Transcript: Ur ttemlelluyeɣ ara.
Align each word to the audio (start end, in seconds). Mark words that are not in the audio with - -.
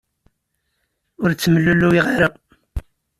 Ur 1.21 1.29
ttemlelluyeɣ 1.33 2.05
ara. 2.15 2.29